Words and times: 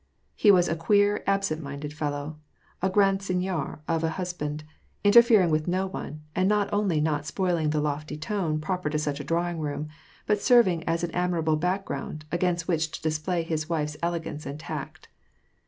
He 0.35 0.49
was 0.49 0.67
a 0.67 0.75
queer, 0.75 1.23
absent 1.27 1.61
minded 1.61 1.93
fellow, 1.93 2.39
a 2.81 2.89
grand 2.89 3.21
seigneur 3.21 3.83
of 3.87 4.03
a 4.03 4.09
husband, 4.17 4.63
interfering 5.03 5.51
with 5.51 5.67
no 5.67 5.85
one, 5.85 6.23
and 6.35 6.49
not 6.49 6.73
only 6.73 6.99
not 6.99 7.27
spoiling 7.27 7.69
the 7.69 7.79
lofty 7.81 8.17
tone 8.17 8.59
proper 8.59 8.89
to 8.89 8.97
such 8.97 9.19
a 9.19 9.23
drawing 9.23 9.59
room, 9.59 9.89
but 10.25 10.41
serving 10.41 10.81
as 10.89 11.03
an 11.03 11.11
admirable 11.11 11.55
background, 11.55 12.25
against 12.31 12.67
which 12.67 12.89
to 12.89 13.01
display 13.03 13.43
his 13.43 13.69
wife's 13.69 13.95
elegance 14.01 14.43
and 14.47 14.59
tact. 14.59 15.07